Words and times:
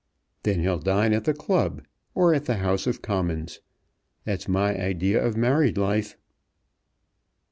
"Then 0.41 0.61
he'll 0.61 0.79
dine 0.79 1.13
at 1.13 1.25
the 1.25 1.33
Club, 1.35 1.85
or 2.15 2.33
at 2.33 2.45
the 2.45 2.55
House 2.55 2.87
of 2.87 3.03
Commons. 3.03 3.59
That's 4.23 4.47
my 4.47 4.75
idea 4.75 5.23
of 5.23 5.37
married 5.37 5.77
life." 5.77 6.17